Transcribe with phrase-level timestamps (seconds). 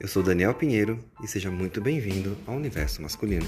[0.00, 3.46] Eu sou Daniel Pinheiro e seja muito bem-vindo ao Universo Masculino.